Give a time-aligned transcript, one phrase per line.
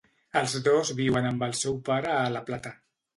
[0.39, 2.73] Els dos viuen amb el seu pare a La Plata.